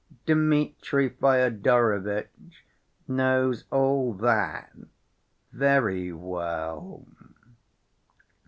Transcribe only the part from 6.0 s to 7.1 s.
well."